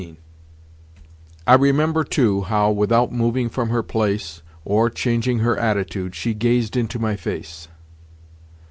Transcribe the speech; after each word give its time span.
XV 0.01 0.15
I 1.45 1.53
remember, 1.53 2.03
too, 2.03 2.41
how, 2.41 2.71
without 2.71 3.11
moving 3.11 3.49
from 3.49 3.69
her 3.69 3.83
place, 3.83 4.41
or 4.65 4.89
changing 4.89 5.37
her 5.45 5.55
attitude, 5.59 6.15
she 6.15 6.33
gazed 6.33 6.75
into 6.75 6.97
my 6.97 7.15
face. 7.15 7.67